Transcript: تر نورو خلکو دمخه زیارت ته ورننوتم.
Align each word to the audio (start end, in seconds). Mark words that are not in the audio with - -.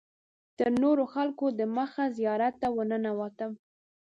تر 0.57 0.71
نورو 0.83 1.03
خلکو 1.13 1.45
دمخه 1.59 2.05
زیارت 2.17 2.53
ته 2.61 2.67
ورننوتم. 2.75 3.51